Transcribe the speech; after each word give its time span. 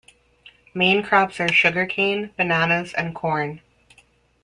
Main 0.73 1.03
crops 1.03 1.39
are 1.39 1.47
sugar 1.53 1.85
cane, 1.85 2.31
bananas 2.35 2.91
and 2.91 3.13
corn. 3.13 3.61